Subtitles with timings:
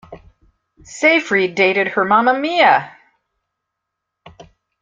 [0.83, 2.97] Seyfried dated her Mamma Mia!